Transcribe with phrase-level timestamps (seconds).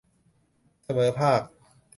[0.83, 1.41] เสมอภาค